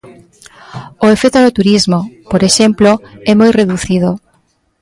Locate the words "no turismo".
1.41-1.99